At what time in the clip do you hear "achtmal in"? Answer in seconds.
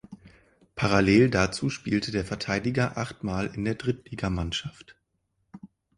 2.97-3.63